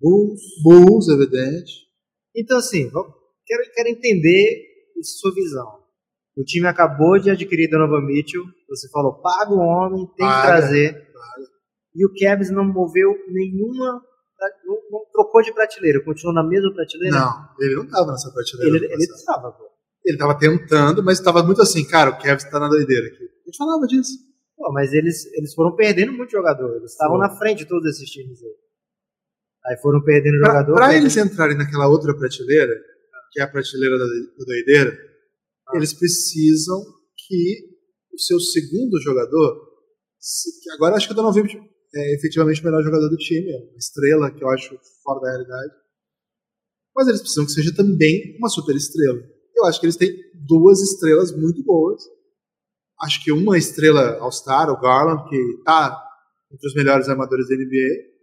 [0.00, 0.40] Bulls.
[0.62, 1.86] Bulls, evidente.
[2.34, 3.12] Então assim, vamos,
[3.44, 4.65] quero, quero entender
[5.02, 5.86] sua visão.
[6.36, 10.46] O time acabou de adquirir Donovan Mitchell, você falou, paga o homem, tem paga, que
[10.46, 10.92] trazer.
[10.92, 11.46] Paga.
[11.94, 14.02] E o Cavs não moveu nenhuma,
[14.66, 17.18] não, não, trocou de prateleira, continuou na mesma prateleira?
[17.18, 18.84] Não, ele não estava nessa prateleira.
[18.84, 19.64] Ele estava, pô.
[20.04, 23.24] Ele estava tentando, mas estava muito assim, cara, o Cavs está na doideira aqui.
[23.24, 24.12] A gente falava disso.
[24.56, 28.08] Pô, mas eles, eles foram perdendo muito jogador, eles estavam na frente de todos esses
[28.10, 28.54] times aí.
[29.66, 30.74] Aí foram perdendo pra, jogador.
[30.76, 32.72] Para eles entrarem naquela outra prateleira,
[33.36, 34.98] que é a prateleira da, da doideira,
[35.68, 35.76] ah.
[35.76, 36.82] eles precisam
[37.28, 37.76] que
[38.14, 39.60] o seu segundo jogador,
[40.62, 41.42] que agora acho que o Donovan
[41.94, 45.30] é efetivamente o melhor jogador do time, é uma estrela que eu acho fora da
[45.32, 45.74] realidade,
[46.94, 49.20] mas eles precisam que seja também uma super estrela.
[49.54, 52.02] Eu acho que eles têm duas estrelas muito boas.
[53.02, 56.02] Acho que uma estrela All-Star, o Garland, que está
[56.50, 58.16] entre os melhores armadores da NBA,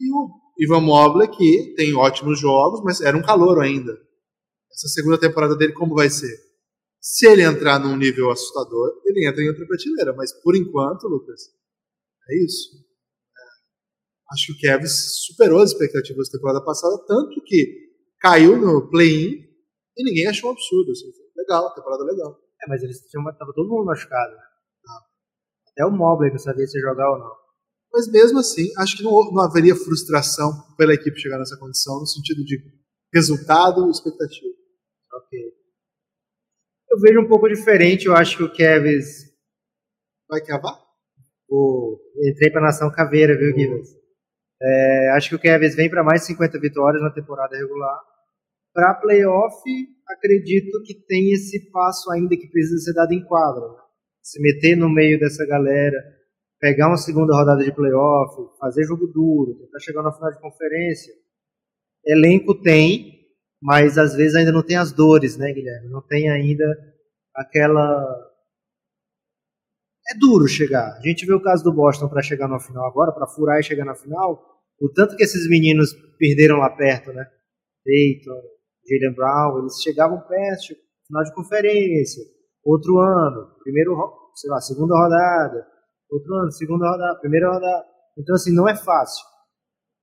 [0.00, 3.92] e o Ivan Mobley, que tem ótimos jogos, mas era um calor ainda.
[4.72, 6.36] Essa segunda temporada dele, como vai ser?
[7.00, 10.12] Se ele entrar num nível assustador, ele entra em outra prateleira.
[10.14, 11.42] Mas por enquanto, Lucas,
[12.28, 12.70] é isso.
[12.76, 17.88] É, acho que o Kevin superou as expectativas da temporada passada, tanto que
[18.20, 19.44] caiu no play-in
[19.96, 20.90] e ninguém achou um absurdo.
[20.90, 21.06] Assim.
[21.36, 22.36] Legal, temporada legal.
[22.62, 24.34] É, mas eles tinham, tava todo mundo machucado.
[24.34, 24.42] Né?
[25.70, 27.47] Até o Mobley não sabia se jogar ou não.
[27.92, 32.06] Mas mesmo assim, acho que não, não haveria frustração pela equipe chegar nessa condição, no
[32.06, 32.58] sentido de
[33.12, 34.54] resultado e expectativa.
[35.14, 35.38] Ok.
[36.90, 39.26] Eu vejo um pouco diferente, eu acho que o Kevs.
[40.28, 40.78] Vai cavar?
[41.48, 41.98] O...
[42.30, 43.88] Entrei pra nação caveira, viu, Givas?
[44.60, 48.00] É, acho que o Kevs vem para mais 50 vitórias na temporada regular.
[48.74, 49.62] Para playoff,
[50.06, 53.66] acredito que tem esse passo ainda que precisa ser dado em quadra.
[53.66, 53.78] Né?
[54.22, 55.96] Se meter no meio dessa galera,
[56.60, 61.14] pegar uma segunda rodada de playoff, fazer jogo duro, tentar chegar na final de conferência.
[62.04, 63.26] Elenco tem,
[63.60, 65.88] mas às vezes ainda não tem as dores, né, Guilherme?
[65.88, 66.64] Não tem ainda
[67.34, 68.26] aquela.
[70.10, 70.96] É duro chegar.
[70.96, 73.62] A gente vê o caso do Boston para chegar na final agora, para furar e
[73.62, 74.42] chegar na final.
[74.80, 77.26] O tanto que esses meninos perderam lá perto, né?
[77.84, 78.40] Dayton,
[78.88, 82.22] Jalen Brown, eles chegavam perto, final de conferência,
[82.64, 83.96] outro ano, primeiro,
[84.34, 85.66] sei lá, segunda rodada,
[86.10, 87.84] outro ano, segunda rodada, primeira rodada.
[88.16, 89.24] Então, assim, não é fácil.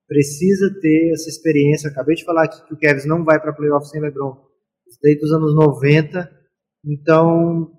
[0.08, 1.90] Precisa ter essa experiência.
[1.90, 4.36] Acabei de falar aqui que o Kevin não vai para playoff sem LeBron.
[5.02, 6.30] Desde os anos 90.
[6.86, 7.72] Então,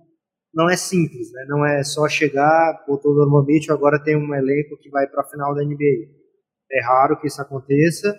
[0.52, 1.44] não é simples, né?
[1.48, 5.22] Não é só chegar, botou o Donovan Mitchell, agora tem um elenco que vai para
[5.22, 6.08] a final da NBA.
[6.72, 8.12] É raro que isso aconteça,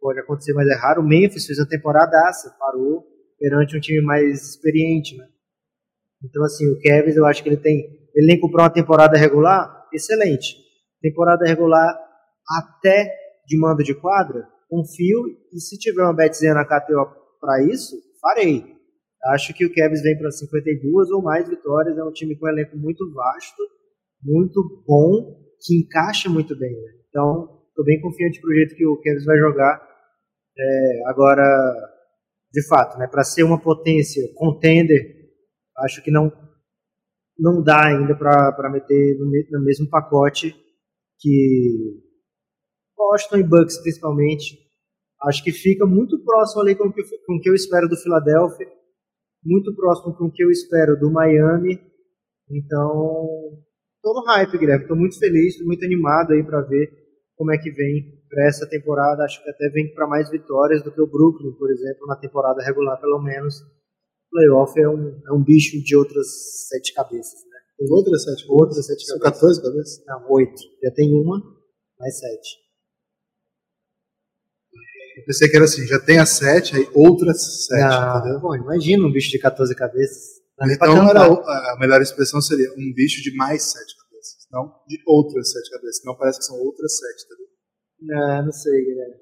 [0.00, 1.02] pode acontecer, mas é raro.
[1.02, 2.16] O Memphis fez uma temporada
[2.58, 3.04] parou
[3.38, 5.26] perante um time mais experiente, né?
[6.22, 9.86] Então, assim, o Kevin, eu acho que ele tem ele nem comprou uma temporada regular?
[9.94, 10.56] Excelente.
[11.00, 11.96] Temporada regular
[12.58, 13.14] até
[13.46, 14.44] de mando de quadra?
[14.68, 17.06] Confio e se tiver uma betzinha na KTO
[17.40, 18.76] para isso, farei.
[19.26, 21.96] Acho que o Kevs vem para 52 ou mais vitórias.
[21.96, 23.62] É um time com um elenco muito vasto,
[24.20, 26.72] muito bom, que encaixa muito bem.
[26.72, 26.90] Né?
[27.08, 29.80] Então, estou bem confiante pro jeito que o Kevs vai jogar.
[30.58, 31.44] É, agora,
[32.52, 35.30] de fato, né, para ser uma potência contender,
[35.84, 36.47] acho que não
[37.38, 40.54] não dá ainda para meter no, no, mesmo pacote
[41.18, 42.02] que
[42.96, 44.58] Boston e Bucks principalmente.
[45.22, 47.96] Acho que fica muito próximo ali com o que, com o que eu espero do
[47.96, 48.68] Philadelphia,
[49.44, 51.80] muito próximo com o que eu espero do Miami.
[52.50, 53.28] Então,
[54.02, 54.86] tô no hype, Guilherme.
[54.86, 56.90] Tô muito feliz, tô muito animado aí para ver
[57.36, 59.24] como é que vem para essa temporada.
[59.24, 62.62] Acho que até vem para mais vitórias do que o Brooklyn, por exemplo, na temporada
[62.62, 63.56] regular, pelo menos
[64.30, 66.26] playoff é um, é um bicho de outras
[66.68, 67.58] sete cabeças, né?
[67.78, 68.60] Tem outras sete cabeças?
[68.60, 69.40] Outras sete São cabeças.
[69.40, 70.04] 14 cabeças?
[70.06, 70.62] Não, oito.
[70.82, 71.42] Já tem uma,
[71.98, 72.68] mais sete.
[75.18, 78.40] Eu pensei que era assim, já tem as sete, aí outras sete, ah, entendeu?
[78.40, 80.38] Bom, imagina um bicho de 14 cabeças.
[80.70, 85.52] Então era, a melhor expressão seria um bicho de mais sete cabeças, não de outras
[85.52, 86.02] sete cabeças.
[86.04, 87.46] Não parece que são outras sete, entendeu?
[88.00, 89.14] Não, não sei, Guilherme.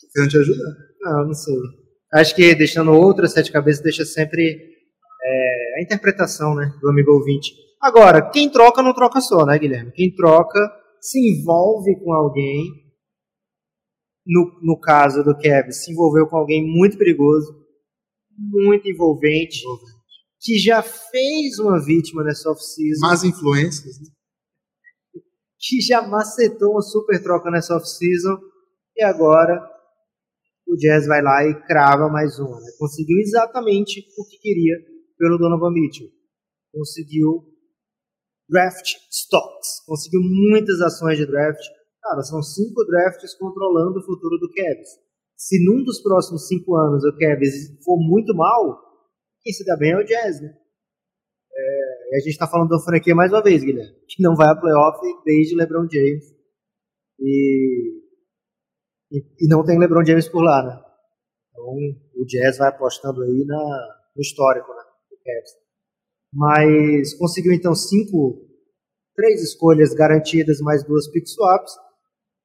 [0.00, 0.76] Tô querendo te ajudar.
[1.00, 1.54] Não, não sei.
[2.14, 4.74] Acho que deixando outras sete cabeças deixa sempre
[5.24, 7.52] é, a interpretação né, do amigo ouvinte.
[7.82, 9.90] Agora, quem troca não troca só, né, Guilherme?
[9.90, 10.60] Quem troca
[11.00, 12.84] se envolve com alguém.
[14.24, 17.52] No, no caso do Kevin, se envolveu com alguém muito perigoso,
[18.38, 19.92] muito envolvente, envolvente.
[20.40, 23.06] que já fez uma vítima nessa off-season.
[23.06, 24.00] Más influências.
[24.00, 24.06] Né?
[25.58, 28.38] Que já macetou uma super troca nessa off-season
[28.96, 29.73] e agora
[30.66, 32.60] o Jazz vai lá e crava mais uma.
[32.60, 32.66] Né?
[32.78, 34.76] Conseguiu exatamente o que queria
[35.18, 36.08] pelo Donovan Mitchell.
[36.72, 37.44] Conseguiu
[38.48, 39.84] draft stocks.
[39.86, 41.62] Conseguiu muitas ações de draft.
[42.02, 44.88] Cara, são cinco drafts controlando o futuro do Cavs.
[45.36, 48.78] Se num dos próximos cinco anos o Cavs for muito mal,
[49.42, 50.54] quem se dá bem é o Jazz, né?
[51.56, 54.56] É, a gente está falando da franquia mais uma vez, Guilherme, que não vai a
[54.56, 56.24] playoff desde LeBron James.
[57.20, 58.03] E
[59.40, 60.82] e, não tem LeBron James por lá, né?
[61.50, 61.64] Então
[62.16, 64.82] o Jazz vai apostando aí na, no histórico, né?
[65.10, 65.50] Do Cavs.
[66.32, 68.44] Mas conseguiu então cinco,
[69.14, 71.72] três escolhas garantidas mais duas pick swaps.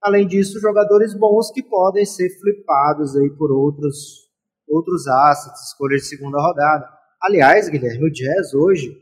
[0.02, 4.30] Além disso, jogadores bons que podem ser flipados aí por outros
[4.68, 6.88] outros assets, escolhas de segunda rodada.
[7.24, 8.96] Aliás, Guilherme, o Jazz hoje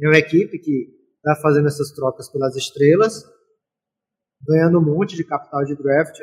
[0.00, 3.22] é uma equipe que está fazendo essas trocas pelas estrelas,
[4.44, 6.18] ganhando um monte de capital de draft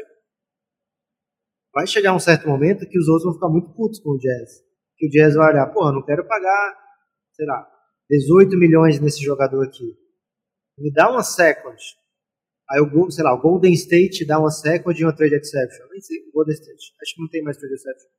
[1.74, 4.64] vai chegar um certo momento que os outros vão ficar muito putos com o Jazz.
[4.98, 6.76] Que o Jazz vai olhar, porra, não quero pagar,
[7.34, 7.68] sei lá,
[8.10, 9.96] 18 milhões nesse jogador aqui.
[10.78, 11.78] Me dá uma second.
[12.70, 15.88] Aí o, sei lá, o Golden State dá uma second e uma trade exception.
[15.92, 16.94] Nem sei, Golden State.
[17.02, 18.10] Acho que não tem mais trade exception.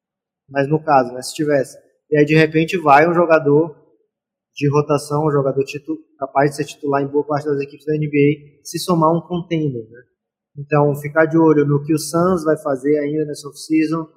[0.48, 1.76] Mas no caso, né, se tivesse.
[2.11, 3.76] E aí de repente vai um jogador
[4.54, 5.62] de rotação, um jogador
[6.18, 9.88] capaz de ser titular em boa parte das equipes da NBA, se somar um contender,
[9.88, 10.02] né?
[10.58, 14.08] Então, ficar de olho no que o Suns vai fazer ainda nessa off-season.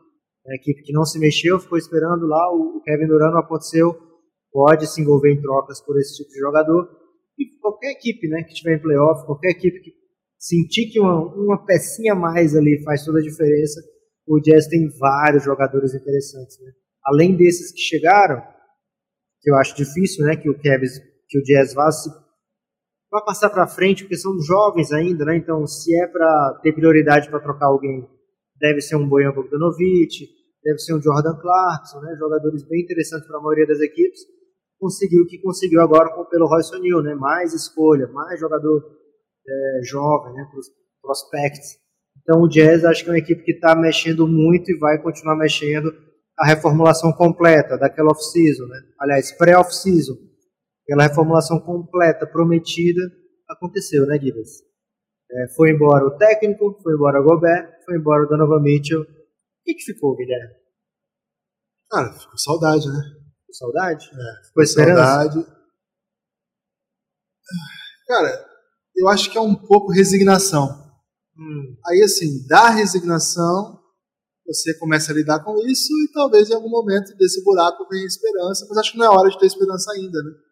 [0.47, 3.95] A equipe que não se mexeu, ficou esperando lá, o Kevin Durant não aconteceu,
[4.51, 6.89] pode se envolver em trocas por esse tipo de jogador.
[7.37, 9.91] E qualquer equipe, né, que tiver em playoff, qualquer equipe que
[10.39, 13.79] sentir que uma, uma pecinha a mais ali faz toda a diferença,
[14.27, 16.71] o Jazz tem vários jogadores interessantes, né?
[17.05, 18.41] Além desses que chegaram,
[19.41, 22.09] que eu acho difícil, né, que o Cavs, que o Jazz vá se
[23.11, 25.35] vai passar para frente, porque são jovens ainda, né?
[25.35, 28.07] Então, se é para ter prioridade para trocar alguém,
[28.59, 30.29] deve ser um Bojan Bogdanovic,
[30.63, 32.15] deve ser um Jordan Clarkson, né?
[32.17, 34.21] Jogadores bem interessantes para a maioria das equipes.
[34.79, 37.13] Conseguiu o que conseguiu agora pelo Royce O'Neal, né?
[37.13, 38.81] Mais escolha, mais jogador
[39.45, 40.47] é, jovem, né?
[40.49, 40.67] Para os
[41.01, 41.81] prospects.
[42.21, 45.35] Então, o Jazz acho que é uma equipe que está mexendo muito e vai continuar
[45.35, 45.91] mexendo
[46.37, 48.79] a reformulação completa daquela off-season, né?
[48.99, 50.30] Aliás, pré-off-season
[50.91, 53.01] aquela reformulação completa, prometida,
[53.47, 54.49] aconteceu, né, Gibas?
[55.31, 59.01] É, foi embora o técnico, foi embora o Gobert, foi embora o Donovan Mitchell.
[59.01, 59.05] O
[59.63, 60.53] que, que ficou, Guilherme?
[61.89, 63.01] Cara, ficou saudade, né?
[63.39, 64.09] Ficou saudade?
[64.11, 65.03] É, ficou esperança?
[65.03, 65.45] saudade.
[68.07, 68.45] Cara,
[68.97, 70.67] eu acho que é um pouco resignação.
[71.37, 71.77] Hum.
[71.87, 73.79] Aí, assim, da resignação,
[74.45, 78.65] você começa a lidar com isso e talvez em algum momento desse buraco venha esperança,
[78.67, 80.50] mas acho que não é hora de ter esperança ainda, né?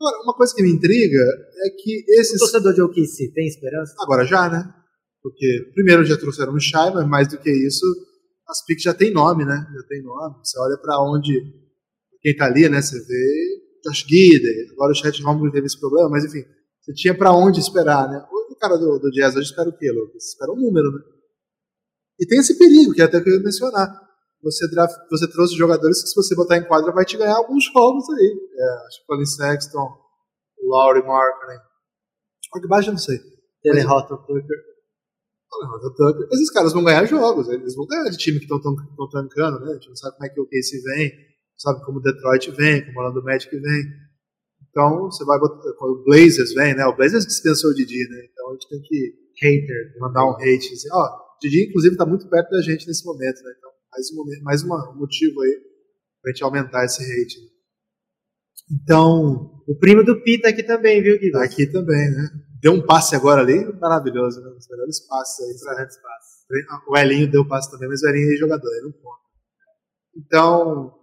[0.00, 2.36] Agora, uma coisa que me intriga é que esses.
[2.36, 3.94] O torcedor de OKC tem esperança?
[4.00, 4.64] Agora já, né?
[5.22, 7.84] Porque primeiro já trouxeram o Shai, mas mais do que isso,
[8.48, 9.66] as piques já tem nome, né?
[9.74, 10.36] Já tem nome.
[10.42, 11.30] Você olha para onde.
[12.22, 12.80] Quem tá ali, né?
[12.80, 16.44] Você vê Josh Gidey, agora o Chet Holmgren teve esse problema, mas enfim,
[16.80, 18.24] você tinha para onde esperar, né?
[18.50, 20.24] O cara do, do Jazz hoje espera o quê, Lucas?
[20.24, 21.00] Espera um número, né?
[22.18, 24.09] E tem esse perigo, que é até que eu ia mencionar
[24.42, 27.64] você, draft, você trouxe jogadores que, se você botar em quadra, vai te ganhar alguns
[27.64, 28.50] jogos aí.
[28.54, 29.88] É, acho que Colin Sexton,
[30.58, 31.58] o Laurie Markkinen.
[32.54, 33.20] Olha baixo, eu não sei.
[33.64, 34.70] Ele Horton Tucker.
[35.96, 36.28] Tucker.
[36.32, 38.60] Esses caras vão ganhar jogos, eles vão ganhar de time que estão
[39.10, 39.72] tancando, né?
[39.72, 41.12] A gente não sabe como é que o Casey vem,
[41.58, 43.82] sabe como o Detroit vem, como o Orlando Magic vem.
[44.70, 45.68] Então, você vai botar.
[45.80, 46.86] O Blazers vem, né?
[46.86, 48.28] O Blazers dispensou o Didi, né?
[48.30, 49.20] Então a gente tem que.
[49.42, 49.98] Hater.
[49.98, 50.72] Mandar um hate.
[50.72, 53.54] Assim, ó, o Didi, inclusive, está muito perto da gente nesse momento, né?
[53.58, 55.60] Então, mais um, mais uma motivo aí
[56.22, 57.50] pra gente aumentar esse rating.
[58.70, 59.62] Então.
[59.66, 61.32] O primo do Pita aqui também, viu, Guilherme?
[61.32, 62.28] Tá aqui também, né?
[62.60, 64.50] Deu um passe agora ali, maravilhoso, né?
[64.50, 65.58] Os melhores passes aí.
[65.60, 65.86] Pra...
[65.86, 66.40] Passes.
[66.88, 69.20] O Elinho deu passe também, mas o Elinho é jogador, ele não conta.
[70.16, 70.94] Então,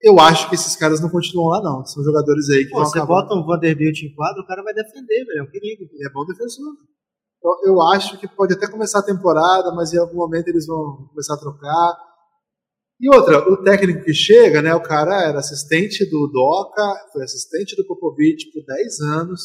[0.00, 1.84] eu acho que esses caras não continuam lá, não.
[1.84, 3.22] São jogadores aí que Pô, vão Você acabar.
[3.22, 5.40] bota um Vanderbilt em quadro, o cara vai defender, velho.
[5.40, 5.84] É um perigo.
[5.92, 6.74] Ele é bom defensor.
[7.42, 11.08] Então, eu acho que pode até começar a temporada, mas em algum momento eles vão
[11.08, 11.98] começar a trocar.
[13.00, 17.74] E outra, o técnico que chega, né, o cara era assistente do Doca, foi assistente
[17.74, 19.40] do Popovich por 10 anos.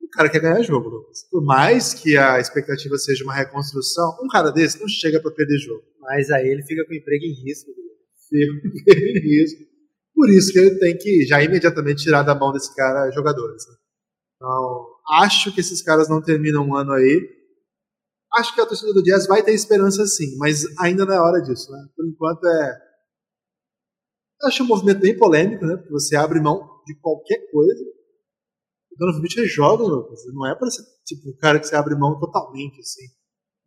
[0.00, 1.28] O cara quer ganhar jogo, Lucas.
[1.28, 5.58] Por mais que a expectativa seja uma reconstrução, um cara desse não chega para perder
[5.58, 5.82] jogo.
[6.00, 7.72] Mas aí ele fica com emprego em risco.
[8.28, 9.62] Fica com emprego em risco.
[10.14, 13.66] Por isso que ele tem que já imediatamente tirar da mão desse cara jogadores.
[13.66, 13.74] Né?
[14.36, 17.30] Então, acho que esses caras não terminam um ano aí.
[18.36, 21.40] Acho que a torcida do Jazz vai ter esperança sim, mas ainda não é hora
[21.40, 21.70] disso.
[21.70, 21.86] Né?
[21.94, 22.84] Por enquanto é.
[24.42, 25.76] Eu acho um movimento bem polêmico, né?
[25.76, 27.84] Porque você abre mão de qualquer coisa.
[28.90, 29.86] O Donovan Mitchell é jovem.
[29.86, 33.06] Não é para ser tipo o cara que você abre mão totalmente assim.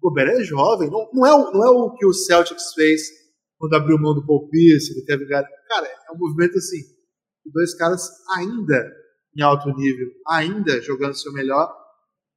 [0.02, 0.89] O Gobert é jovem.
[0.89, 3.02] Não, não, é o, não é o que o Celtics fez
[3.58, 5.54] quando abriu mão do Paul Pierce, do Kevin Garnett.
[5.67, 6.82] Cara, é um movimento assim.
[7.45, 8.93] Dois caras ainda
[9.38, 11.71] em alto nível, ainda jogando seu melhor,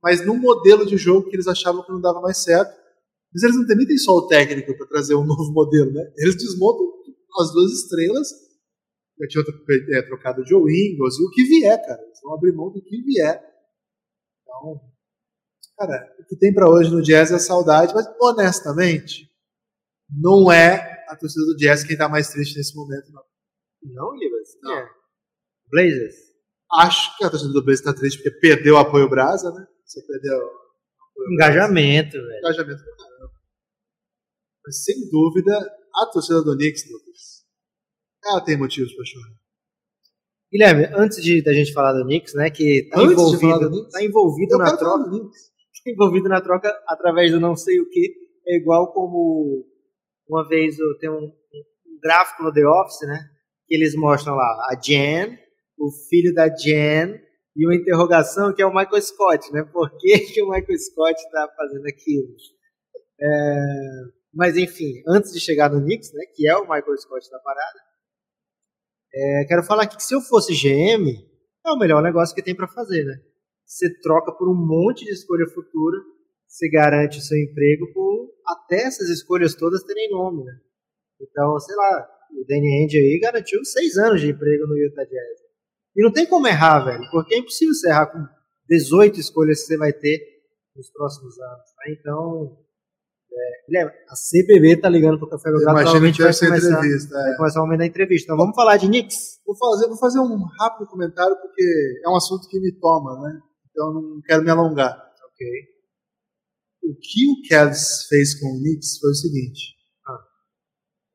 [0.03, 2.79] mas num modelo de jogo que eles achavam que não dava mais certo.
[3.33, 6.13] Mas eles não demitem só o técnico para trazer um novo modelo, né?
[6.17, 6.87] Eles desmontam
[7.39, 8.29] as duas estrelas,
[9.21, 9.45] já tinha
[9.99, 12.03] é, trocado o Joe Ingles e o que vier, cara.
[12.03, 13.41] Eles vão abrir mão do que vier.
[14.43, 14.81] Então,
[15.79, 19.31] cara, o que tem para hoje no Jazz é saudade, mas honestamente,
[20.11, 23.23] não é a torcida do Jazz quem tá mais triste nesse momento, não.
[23.83, 24.49] Não, Libas?
[24.63, 24.73] Não.
[24.73, 24.91] É.
[25.71, 26.30] Blazers?
[26.73, 29.67] Acho que a torcida do Blaze está triste porque perdeu o apoio Brasa, né?
[29.85, 32.39] Você perdeu o Engajamento, velho.
[32.39, 33.33] Engajamento pra caramba.
[34.65, 35.53] Mas sem dúvida,
[35.95, 37.45] a torcida do Knicks, Lucas,
[38.25, 39.35] ela tem motivos para chorar.
[40.53, 44.59] Guilherme, antes de da gente falar do Knicks, né, que tá antes envolvido, tá envolvido
[44.59, 48.13] na troca, tá envolvido na troca através do não sei o que,
[48.47, 49.65] é igual como
[50.29, 53.31] uma vez tem um, um gráfico no The Office, né,
[53.67, 55.39] que eles mostram lá a Jen
[55.81, 57.19] o filho da Jen
[57.57, 59.65] e uma interrogação que é o Michael Scott, né?
[59.73, 62.29] Por que, que o Michael Scott está fazendo aquilo?
[63.21, 63.57] É,
[64.33, 67.79] mas enfim, antes de chegar no Knicks, né, que é o Michael Scott da parada,
[69.13, 71.09] é, quero falar aqui que se eu fosse GM,
[71.67, 73.21] é o melhor negócio que tem para fazer, né?
[73.67, 75.99] Você troca por um monte de escolha futura,
[76.47, 80.53] você garante o seu emprego por até essas escolhas todas terem nome, né?
[81.21, 85.50] Então, sei lá, o Danny Ainge aí garantiu seis anos de emprego no Utah Jazz.
[85.97, 88.19] E não tem como errar, velho, porque é impossível você errar com
[88.69, 90.19] 18 escolhas que você vai ter
[90.77, 91.65] nos próximos anos.
[91.79, 91.97] Né?
[91.99, 92.57] Então,
[93.33, 97.23] é, Guilherme, a CBB tá ligando pro Café Belgrado, provavelmente vai começar, entrevista, é.
[97.23, 98.25] vai começar o momento da entrevista.
[98.25, 99.41] Então vamos falar de Knicks?
[99.47, 103.41] Vou fazer, vou fazer um rápido comentário porque é um assunto que me toma, né?
[103.71, 104.97] Então não quero me alongar.
[105.33, 105.47] Ok.
[106.83, 109.77] O que o Cavs fez com o Knicks foi o seguinte:
[110.09, 110.25] ah,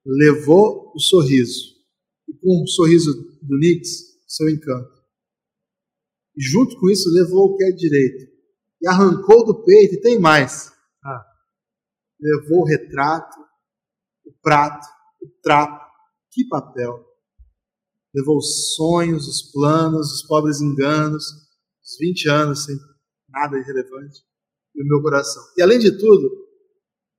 [0.05, 1.75] levou o sorriso
[2.29, 3.11] e com o sorriso
[3.41, 4.93] do Knicks, seu encanto.
[6.37, 8.31] E junto com isso levou o pé direito
[8.81, 10.71] e arrancou do peito e tem mais.
[11.03, 11.25] Ah.
[12.19, 13.37] Levou o retrato,
[14.25, 14.85] o prato,
[15.21, 15.85] o trapo,
[16.31, 17.03] que papel.
[18.13, 21.25] Levou os sonhos, os planos, os pobres enganos,
[21.83, 22.75] os 20 anos sem
[23.29, 24.21] nada irrelevante
[24.73, 25.43] e o meu coração.
[25.57, 26.29] E além de tudo,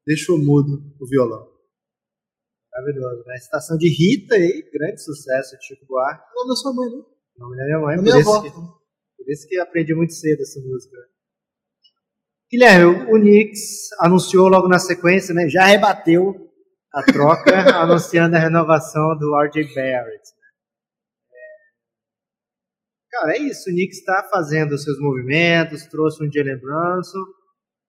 [0.07, 1.56] deixou mudo o violão.
[2.77, 3.35] Maravilhoso, né?
[3.37, 6.23] Estação de Rita aí, grande sucesso de Chico Buarque.
[6.31, 7.03] O nome da sua mãe, né?
[7.37, 8.43] O nome da minha mãe, por, minha isso avó.
[8.43, 10.97] que, por isso que aprendi muito cedo essa música.
[12.53, 15.49] Guilherme, o Knicks anunciou logo na sequência, né?
[15.49, 16.35] Já rebateu
[16.93, 20.29] a troca, anunciando a renovação do RJ Barrett.
[20.37, 20.49] né?
[21.33, 21.37] É,
[23.11, 23.71] Cara, é isso.
[23.71, 27.25] O Knicks está fazendo os seus movimentos, trouxe um Jalen Brunson,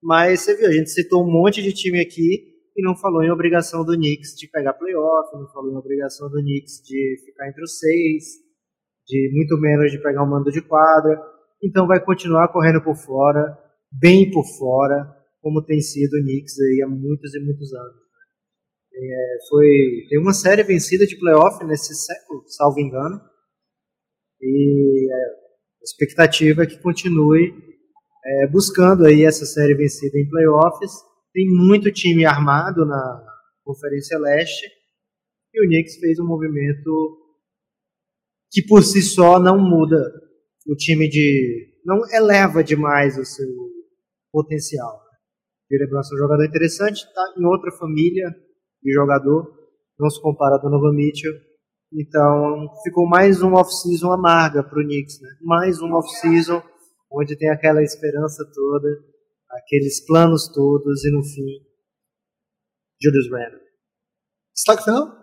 [0.02, 3.30] mas você viu, a gente citou um monte de time aqui e não falou em
[3.30, 7.64] obrigação do Knicks de pegar playoff, não falou em obrigação do Knicks de ficar entre
[7.64, 8.24] os seis,
[9.04, 11.20] de muito menos de pegar um mando de quadra.
[11.60, 13.58] Então vai continuar correndo por fora,
[13.90, 15.12] bem por fora,
[15.42, 17.96] como tem sido o Knicks aí há muitos e muitos anos.
[17.96, 19.08] né?
[19.10, 23.20] É, foi tem uma série vencida de playoff nesse século, salvo engano.
[24.40, 27.52] E é, a expectativa é que continue
[28.24, 31.07] é, buscando aí essa série vencida em playoffs.
[31.38, 33.24] Tem muito time armado na
[33.62, 34.66] Conferência Leste
[35.54, 37.16] e o Knicks fez um movimento
[38.50, 40.02] que por si só não muda
[40.66, 41.80] o time de.
[41.84, 43.46] não eleva demais o seu
[44.32, 45.00] potencial.
[45.70, 48.34] Brunson é um jogador interessante, está em outra família
[48.82, 49.46] de jogador,
[49.96, 51.34] não se compara a Donovan Mitchell.
[51.92, 55.28] Então ficou mais um off-season amarga para o Knicks, né?
[55.42, 56.60] Mais um off-season
[57.12, 58.88] onde tem aquela esperança toda,
[59.50, 61.64] aqueles planos todos e no fim,
[63.00, 63.60] Julius Randle.
[64.54, 65.18] Destaque final?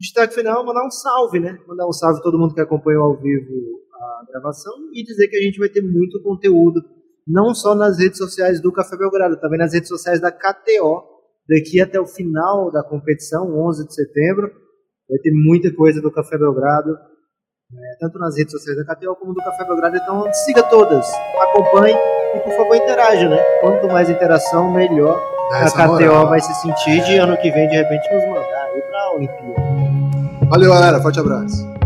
[0.00, 1.58] Destaque final, mandar um salve, né?
[1.66, 5.36] Mandar um salve a todo mundo que acompanhou ao vivo a gravação e dizer que
[5.36, 6.82] a gente vai ter muito conteúdo,
[7.26, 11.04] não só nas redes sociais do Café Belgrado, também nas redes sociais da KTO,
[11.48, 14.50] daqui até o final da competição, 11 de setembro.
[15.08, 17.96] Vai ter muita coisa do Café Belgrado, né?
[18.00, 19.96] tanto nas redes sociais da KTO como do Café Belgrado.
[19.96, 21.06] Então siga todas,
[21.40, 21.94] acompanhe
[22.34, 23.38] e por favor interaja, né?
[23.60, 25.20] Quanto mais interação, melhor
[25.52, 26.28] a KTO moral.
[26.28, 29.62] vai se sentir de ano que vem, de repente, nos mandar aí pra Olimpíada.
[30.48, 31.00] Valeu, galera.
[31.00, 31.81] Forte abraço.